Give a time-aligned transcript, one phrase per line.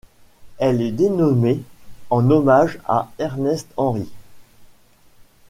[0.57, 1.61] Elle est dénommée
[2.09, 4.09] en hommage à Ernest Henry.